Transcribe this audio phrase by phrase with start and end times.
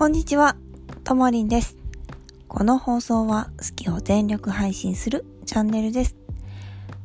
[0.00, 0.56] こんにちは、
[1.04, 1.76] ともりんです。
[2.48, 6.16] この放送は好きを全力配信するチャンネルです。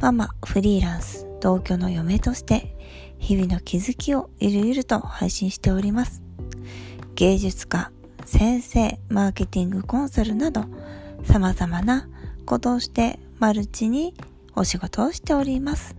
[0.00, 2.76] ママ、フリーランス、同居の嫁として
[3.20, 6.20] 日々の気づきをゆるゆると配信しております。
[7.14, 7.92] 芸術家、
[8.24, 10.64] 先生、マーケティングコンサルなど
[11.22, 12.08] 様々な
[12.44, 14.14] ことをしてマルチに
[14.56, 15.94] お仕事をしております。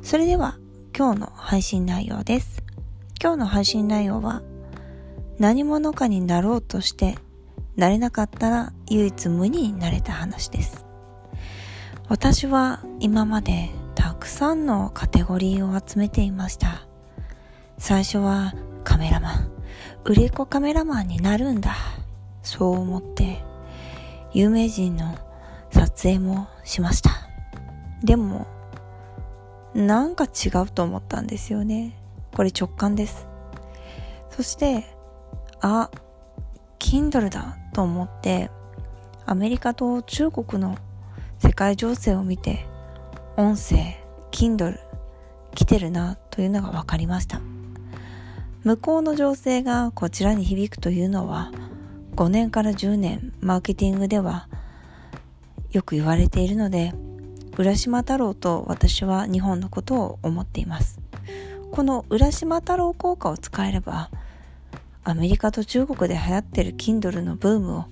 [0.00, 0.56] それでは
[0.96, 2.62] 今日の配信内容です。
[3.22, 4.40] 今日の配信内容は
[5.38, 7.18] 何者かになろうとして
[7.76, 10.86] なれなかったら唯一無二になれた話です。
[12.08, 16.86] 私は今までたくさんのカテゴリーを集めていました。
[17.78, 19.50] 最初はカメラマン、
[20.04, 21.74] 売れっ子カメラマンになるんだ。
[22.42, 23.42] そう思って
[24.32, 25.16] 有名人の
[25.70, 27.10] 撮影もしました。
[28.02, 28.46] でも、
[29.74, 31.98] なんか違うと思ったんですよね。
[32.34, 33.26] これ直感です。
[34.30, 34.93] そして
[35.66, 35.90] あ、
[36.78, 38.50] Kindle だと思って、
[39.24, 40.76] アメリカと中国の
[41.38, 42.66] 世界情勢を見て、
[43.38, 43.96] 音声、
[44.30, 44.78] Kindle
[45.54, 47.40] 来てるなというのが分かりました。
[48.62, 51.50] 向こうの情勢がこちらに響くというのは、
[52.14, 54.48] 5年から10年マーケティングでは
[55.70, 56.92] よく言われているので、
[57.56, 61.00] 浦島太郎と私は日本のことを思っています。
[61.72, 64.10] この浦島太郎効果を使えれば、
[65.04, 67.84] アメリカと中国で流行ってる Kindle のブームを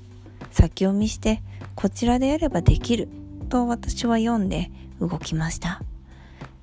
[0.51, 1.43] 先読みして
[1.75, 3.09] こちらでやればできる
[3.51, 5.83] と私は読んで動きました。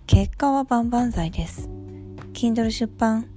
[0.08, 1.70] 結果は万々歳です。
[2.34, 3.28] Kindle 出版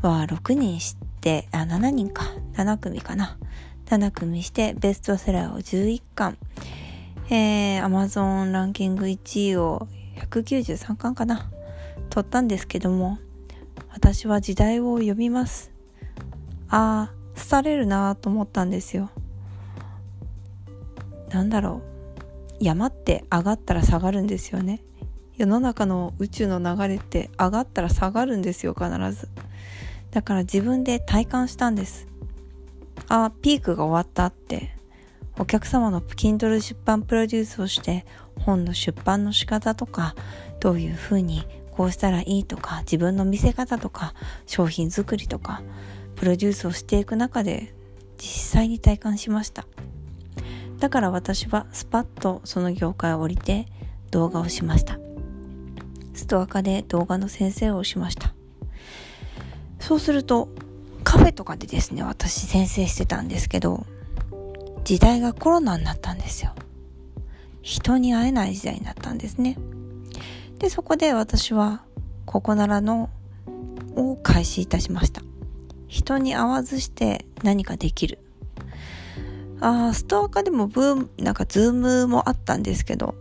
[0.00, 2.24] は6人知って、あ、7人か。
[2.54, 3.36] 7組かな。
[3.86, 6.38] 7組してベストセラーを11巻。
[7.28, 9.86] えー、Amazon ランキング1位を
[10.30, 11.50] 193巻かな。
[12.08, 13.18] 取ったんですけども、
[13.92, 15.77] 私は時代を読みます。
[16.70, 17.14] ああ、
[17.50, 19.10] 廃れるなと思ったんですよ。
[21.30, 21.82] なんだろ
[22.60, 22.64] う。
[22.64, 24.82] 山って上がったら下がるんですよね。
[25.36, 29.28] 世の中の宇宙の流れって上がったら下がるんですよ、必ず。
[30.10, 32.08] だから自分で体感したんです。
[33.08, 34.78] ああ、ピークが終わったって。
[35.38, 38.04] お客様の Kindle 出版プロデュースをして
[38.40, 40.16] 本の出版の仕方とか
[40.58, 44.14] どういうふうにこうしたらいいとか自分の見せ方とか
[44.46, 45.62] 商品作りとか
[46.18, 47.72] プロデュースをしていく中で
[48.18, 49.66] 実際に体感しました。
[50.78, 53.66] だから私はスパッとその業界を降りて
[54.10, 54.98] 動画をしました。
[56.14, 58.34] ストアカで動画の先生をしました。
[59.78, 60.48] そうすると
[61.04, 63.86] カフェとかでですね私先生してたんですけど
[64.84, 66.52] 時代がコロナになったんですよ。
[67.62, 69.56] 人に会えない時代になったんですね。
[70.58, 71.82] でそこで私は
[72.26, 73.08] ココナラの
[73.94, 75.22] を開始いたしました。
[75.88, 78.20] 人に会わずして何かできる。
[79.60, 83.14] ああ、ストアカでもブーム、なんかズームもあったんですけど、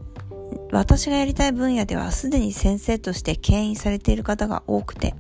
[0.72, 5.16] 私がやりたい分野ではすでに先生として牽引されている方が多くて、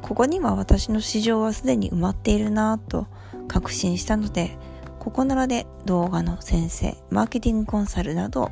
[0.00, 3.06] ここには私の市場はすでに埋まっているなぁと
[3.48, 4.56] 確信したので、
[4.98, 8.50] ここならで動画の先生、マーケティングコンサルなど、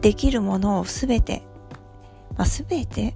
[0.00, 1.42] できるものをすべて、
[2.36, 3.14] まあ、すべて、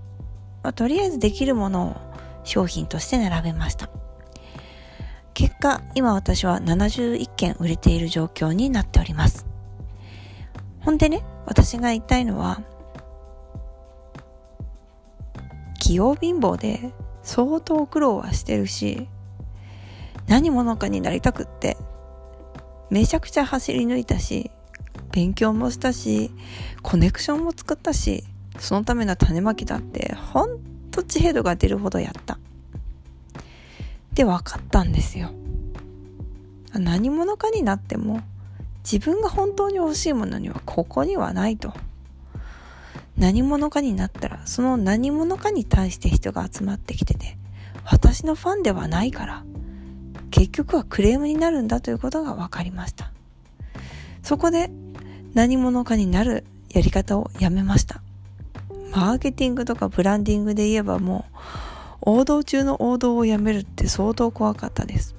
[0.63, 1.97] まあ、とりあえずできるものを
[2.45, 3.89] 商品として並べました。
[5.47, 9.47] 結果、今私は71件売れている状況になっております。
[10.81, 12.63] ほんでね、私が言いたいのは、
[15.79, 16.93] 器用貧乏で
[17.23, 19.09] 相当苦労はしてるし、
[20.27, 21.77] 何者かになりたくって、
[22.91, 24.51] めちゃくちゃ走り抜いたし、
[25.13, 26.33] 勉強もしたし、
[26.83, 28.25] コネクションも作ったし、
[28.59, 30.59] そのための種まきだって、ほん
[30.91, 32.41] と知恵度が出るほどやった。
[34.17, 35.31] で分かったんですよ。
[36.73, 38.21] 何者かになっても
[38.83, 41.73] 自分が本当に欲しいものにはここにはないと。
[43.17, 47.39] 何者かになったらその何者かに対して人が集まってきてて
[47.85, 49.43] 私のファンではないから
[50.31, 53.11] 結局はクレームになるんだということが分かりました。
[54.23, 54.71] そこで
[55.35, 58.03] 何者かになるやり方をやめました。
[58.93, 61.37] マーケティングとかブランディングで言えばもう
[62.09, 65.17] 王道中の王道をやめるって相当怖かったです。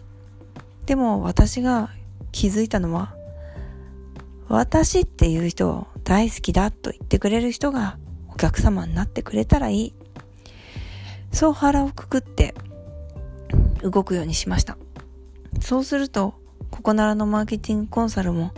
[0.86, 1.90] でも私が
[2.32, 3.14] 気づいたのは、
[4.48, 7.98] 私っていう人を大好きだと言ってくれる人が
[8.30, 9.94] お客様になってくれたらいい。
[11.34, 12.56] そう腹をくくって
[13.84, 14.78] 動くようにしました。
[15.60, 16.36] そうすると、
[16.72, 18.54] ここならのマーケティングコンサルも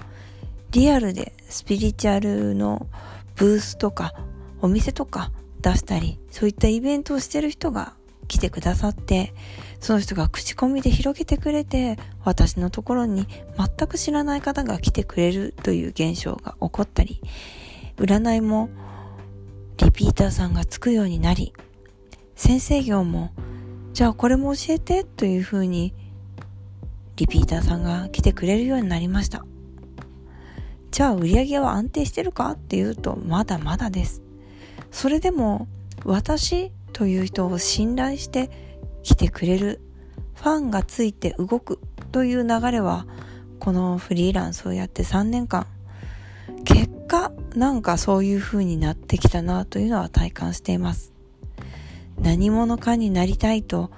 [0.69, 2.85] リアルでスピリチュアルの
[3.35, 4.13] ブースとか
[4.61, 7.95] お店とか出したり、そういったイベントをしてる人が
[8.29, 9.33] 来てくださって、
[9.81, 13.27] その人が口コミで広げてくれて、私のところに
[13.57, 17.21] 全く知らない方が来てくれるという現象が起こったり、
[17.97, 18.69] 占いも
[19.77, 21.53] リピーターさんがつくようになり、
[22.35, 23.31] 先生業も、
[23.91, 25.93] じゃあこれも教えてというふうに、
[27.17, 29.43] リピーターさんが来てくれるようになりました。
[30.91, 34.21] じゃあ売り上げは安定してるかっていうと、まだまだです。
[34.91, 35.67] それでも、
[36.05, 38.51] 私という人を信頼して
[39.03, 39.79] 来てくれる、
[40.35, 41.79] ファンがついて動く
[42.11, 43.07] という流れは、
[43.59, 45.65] このフリーランスをやって3年間、
[46.65, 51.13] 結果、なんかそういう風になってきたなというのは体感しています。
[52.19, 53.91] 何者かになりたいと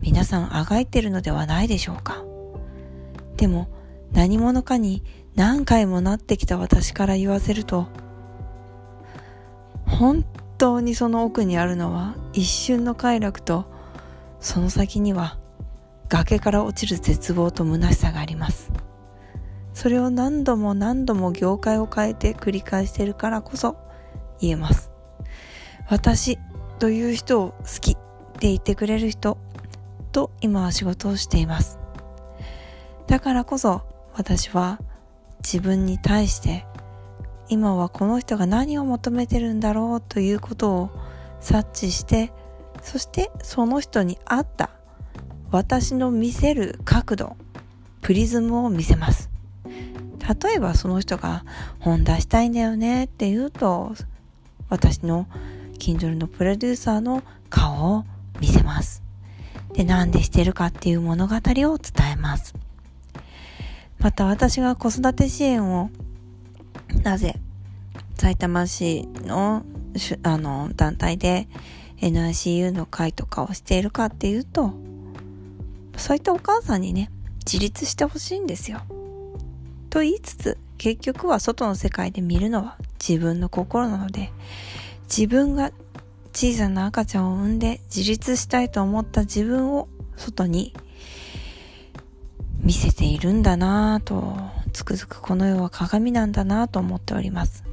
[0.00, 2.24] 皆さんあがいてるのではないでしょうか。
[3.36, 3.68] でも
[4.12, 5.04] 何者かに
[5.34, 7.88] 何回もなってきた私から言わせると、
[9.86, 10.24] 本
[10.58, 13.66] 当にその奥にあるのは一瞬の快楽と
[14.40, 15.38] その先には
[16.08, 18.70] 崖から落ちる絶望と虚しさがあります。
[19.74, 23.76] それを何度も何度も業界を変えて繰り返してるからこそ
[24.40, 24.90] 言えます。
[25.88, 26.38] 私
[26.78, 29.38] という人を好きって言ってくれる人
[30.12, 31.78] と今は仕事をしています。
[33.06, 33.82] だからこそ
[34.14, 34.80] 私は
[35.38, 36.66] 自分に対して
[37.48, 40.90] 今はこの人が何を求めてるんだろうということを
[41.40, 42.32] 察知して
[42.82, 44.70] そしてその人に合った
[45.50, 47.36] 私の見せる角度
[48.02, 49.30] プリズムを見せます。
[50.42, 51.44] 例えばその人が
[51.78, 53.94] 本出したいんだよねって言うと
[54.68, 55.28] 私の
[55.78, 58.04] Kindle のプロデューサーの顔を
[58.40, 59.02] 見せます。
[59.72, 61.40] で何でしてるかっていう物語を
[61.78, 62.54] 伝えます。
[63.98, 65.90] また私が子育て支援を
[67.02, 67.36] なぜ
[68.16, 69.64] 埼玉市の
[70.22, 71.48] あの団体で
[72.00, 74.72] NICU の会とかをしているかっていうと、
[75.96, 77.10] そういったお母さんにね、
[77.46, 78.80] 自立してほしいんですよ。
[79.88, 84.30] と言いつつ、結局は外の世界で見るのは自分の心なので、
[85.04, 85.72] 自分が
[86.34, 90.74] 小さな赤ちゃんを産んで自立したいと思った自分を外に
[92.60, 94.36] 見せているんだなぁと、
[94.76, 97.64] つくづくこの世は鏡なんだなと思っております。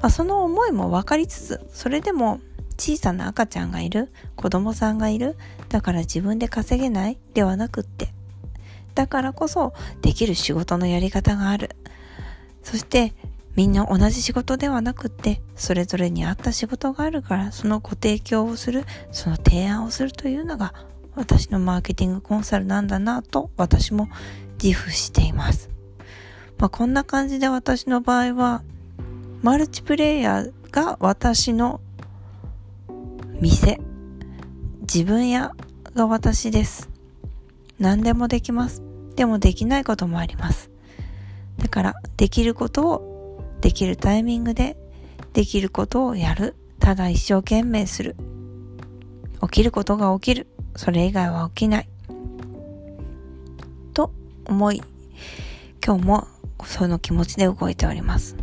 [0.00, 2.40] まあ、その思いも分かりつつ、それでも
[2.78, 5.36] 小さな赤ちゃんがいる、子供さんがいる、
[5.68, 8.14] だから自分で稼げないではなくって、
[8.94, 11.76] だからこそできる仕事のやり方がある。
[12.62, 13.12] そして
[13.54, 20.72] みんな同じ仕事ではなくって、それぞれに合った仕事があるから、そのご提供をする、その提案をするというのが
[21.16, 24.08] 私のマーケティングコンサルなんだなと私も
[24.62, 25.68] 自負しています。
[26.60, 28.62] まあ、こんな感じで私の場合は、
[29.40, 31.80] マルチプレイヤーが私の
[33.40, 33.80] 店、
[34.82, 35.52] 自分や
[35.94, 36.90] が私です。
[37.78, 38.82] 何でもできます。
[39.16, 40.70] でもできないこともあります。
[41.56, 44.76] だから、できることをできるタイミングで、
[45.32, 46.56] できることをやる。
[46.78, 48.16] ただ一生懸命する。
[49.40, 50.46] 起きることが起きる。
[50.76, 51.88] それ以外は起きない。
[53.94, 54.12] と
[54.44, 54.82] 思い、
[55.82, 56.28] 今日も
[56.66, 58.36] その気持ちで動いております。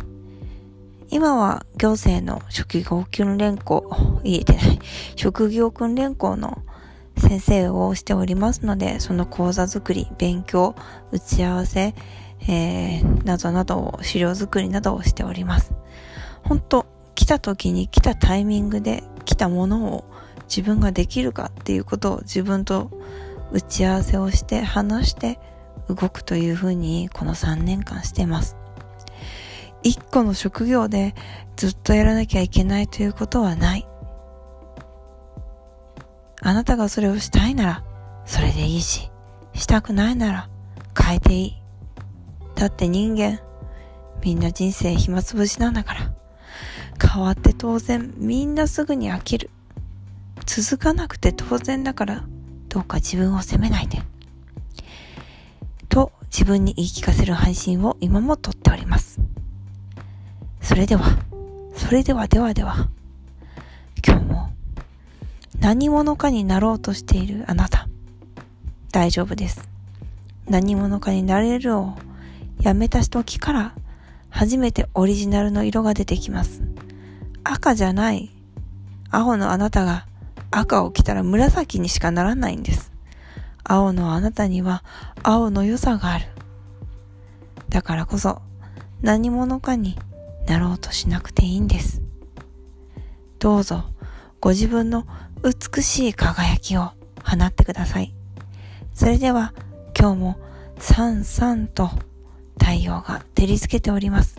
[1.10, 3.90] 今は行政の職業訓練校、
[4.24, 4.78] 言えてない、
[5.16, 6.62] 職業訓練校の
[7.16, 10.74] 先生をしておりますので、その講座作り、勉強、
[11.10, 11.94] 打ち合わせ、
[12.42, 15.72] えー、などなどを資料作りなどをしております。
[16.44, 20.04] 本当来た時に来たタイミングで来たものを
[20.48, 22.90] 自分ができるかっていうことを自分と
[23.50, 25.40] 打ち合わせをして話して
[25.88, 28.56] 動くというふうにこの3年間してます。
[29.82, 31.14] 一個の職業で
[31.56, 33.88] ずっとやらなきゃいけないということはない。
[36.40, 37.84] あなたがそれをしたいなら、
[38.24, 39.10] それでいいし、
[39.54, 40.48] したくないなら、
[40.96, 41.62] 変えていい。
[42.54, 43.40] だって人間、
[44.22, 46.12] みんな人生暇つぶしなんだから。
[47.00, 49.50] 変わって当然、みんなすぐに飽きる。
[50.46, 52.24] 続かなくて当然だから、
[52.68, 54.02] どうか自分を責めないで。
[56.30, 59.20] 自分に言い聞かせる配信を今も撮っております。
[60.60, 61.18] それでは、
[61.74, 62.88] それではではでは、
[64.06, 64.50] 今日も
[65.60, 67.88] 何者かになろうとしているあなた、
[68.92, 69.68] 大丈夫です。
[70.48, 71.94] 何者かになれるを
[72.60, 73.74] やめた時から
[74.30, 76.62] 初めてオリジナルの色が出てきます。
[77.44, 78.30] 赤じゃない、
[79.10, 80.06] 青のあなたが
[80.50, 82.87] 赤を着たら紫にしかならないんです。
[83.68, 84.82] 青のあなたには
[85.22, 86.24] 青の良さがある。
[87.68, 88.40] だからこそ
[89.02, 89.96] 何者かに
[90.46, 92.02] なろうとしなくていいんです。
[93.38, 93.84] どうぞ、
[94.40, 95.06] ご自分の
[95.44, 96.90] 美しい輝きを
[97.22, 98.14] 放ってください。
[98.94, 99.52] それでは
[99.96, 100.40] 今日も
[100.78, 101.90] さんさんと
[102.58, 104.36] 太陽が照りつけております。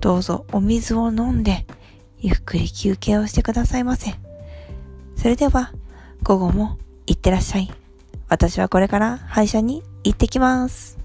[0.00, 1.66] どうぞお水を飲んで
[2.18, 4.14] ゆっくり休憩をしてくださいませ。
[5.16, 5.72] それでは
[6.22, 7.70] 午後もいってらっしゃい。
[8.30, 10.99] 私はこれから歯医者に行ってきます。